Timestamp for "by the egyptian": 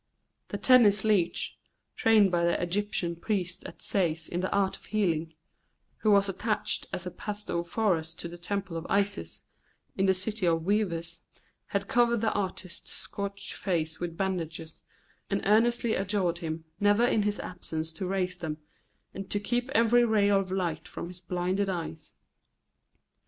2.31-3.15